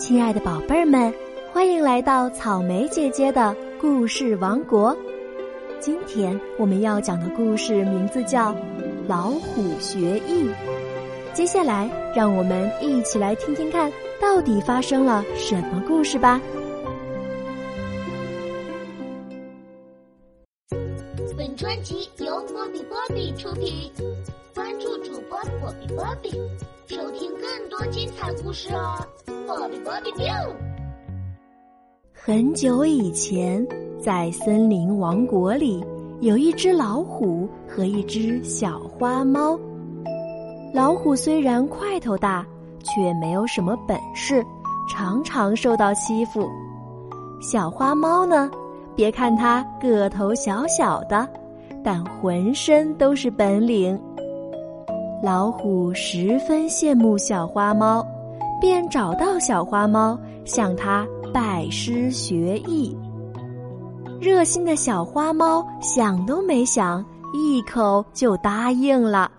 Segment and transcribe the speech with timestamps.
[0.00, 1.12] 亲爱的宝贝儿们，
[1.52, 4.96] 欢迎来到草莓姐姐的故事王国。
[5.78, 8.50] 今天我们要讲的故事名字叫
[9.06, 10.44] 《老虎学艺》。
[11.34, 11.86] 接下来，
[12.16, 16.40] 让我们一起来听听看，到底发生了什么故事吧。
[21.36, 23.92] 本专辑由波比波比出品，
[24.54, 26.30] 关注主播波比波比，
[26.86, 29.06] 收听更多精彩故事哦！
[29.56, 30.32] 波比波比 biu。
[32.12, 33.66] 很久以前，
[33.98, 35.84] 在森林王国里，
[36.20, 39.58] 有一只老虎和一只小花猫。
[40.72, 42.46] 老虎虽然块头大，
[42.84, 44.44] 却没有什么本事，
[44.88, 46.48] 常常受到欺负。
[47.40, 48.50] 小花猫呢？
[48.94, 51.26] 别看它个头小小的，
[51.82, 53.98] 但浑身都是本领。
[55.22, 58.06] 老虎十分羡慕小花猫，
[58.60, 62.96] 便找到小花猫，向它拜师学艺。
[64.20, 69.30] 热心的小花猫想都没想，一口就答应了。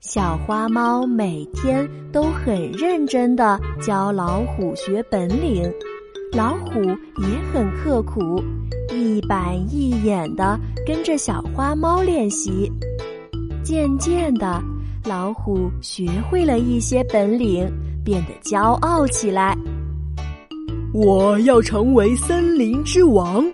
[0.00, 5.70] 小花猫每天都很认真的教老虎学本领。
[6.32, 8.40] 老虎也很刻苦，
[8.94, 12.70] 一板一眼的跟着小花猫练习。
[13.64, 14.62] 渐渐的，
[15.04, 17.68] 老虎学会了一些本领，
[18.10, 19.56] 变得骄傲起来。
[20.92, 23.48] 我要成为森林之王。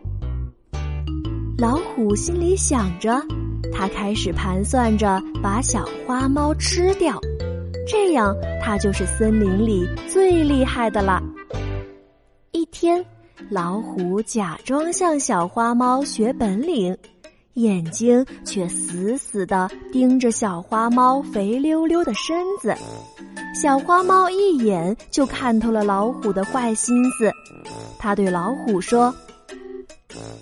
[1.59, 3.21] 老虎心里想着，
[3.71, 7.21] 他开始盘算着把小花猫吃掉，
[7.87, 11.23] 这样他就是森林里最厉害的了。
[12.53, 13.05] 一天，
[13.51, 16.97] 老虎假装向小花猫学本领，
[17.57, 22.75] 眼睛却死死的盯着小花猫肥溜溜的身子。
[23.55, 27.31] 小花猫一眼就看透了老虎的坏心思，
[27.99, 29.15] 他对老虎说：“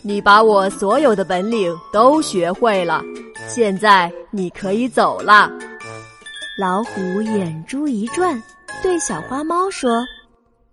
[0.02, 3.02] 你把我所有的本领都学会了，
[3.48, 5.50] 现在你可以走了。”
[6.58, 8.40] 老虎眼珠一转，
[8.82, 10.04] 对小花猫说：“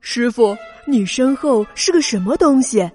[0.02, 0.56] 师傅。”
[0.88, 2.90] 你身后是个什么东西？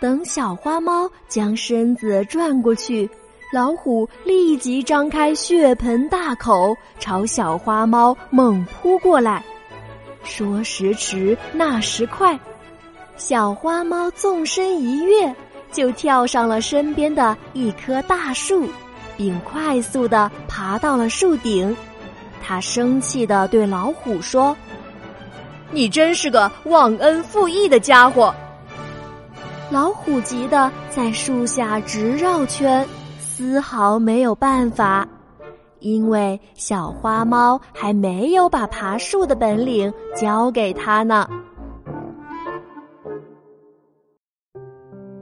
[0.00, 3.08] 等小花猫将身子转过去，
[3.52, 9.44] 老虎立即张开血盆大口，朝小花猫猛扑过来。
[10.24, 12.38] 说时迟，那时快，
[13.16, 15.34] 小花猫纵身一跃，
[15.70, 18.66] 就跳上了身边的一棵大树，
[19.18, 21.76] 并快速的爬到了树顶。
[22.42, 24.56] 它生气的对老虎说。
[25.72, 28.34] 你真是个忘恩负义的家伙！
[29.70, 32.84] 老虎急得在树下直绕圈，
[33.20, 35.06] 丝毫没有办法，
[35.78, 41.28] 因为小花猫还没有把爬树的本领教给他呢。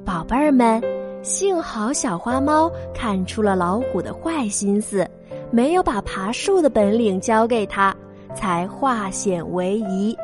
[0.03, 0.83] 宝贝儿们，
[1.23, 5.07] 幸好小花猫看出了老虎的坏心思，
[5.51, 7.95] 没有把爬树的本领教给他，
[8.35, 10.17] 才化险为夷。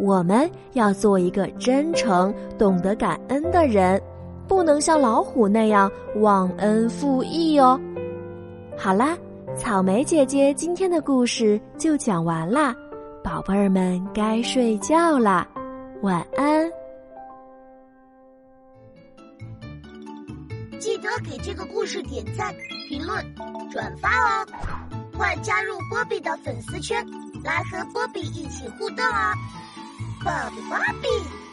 [0.00, 4.00] 我们要做一个真诚、懂得感恩的人，
[4.48, 7.78] 不能像老虎那样忘恩负义哦。
[8.78, 9.14] 好啦，
[9.54, 12.74] 草莓姐姐今天的故事就讲完啦，
[13.22, 15.46] 宝贝儿们该睡觉啦，
[16.00, 16.66] 晚安。
[20.78, 22.54] 记得给这个故事点赞、
[22.88, 23.22] 评论、
[23.70, 24.46] 转发哦，
[25.14, 27.06] 快加入波比的粉丝圈，
[27.44, 29.34] 来和波比一起互动哦。
[30.22, 31.49] Bob Bobby.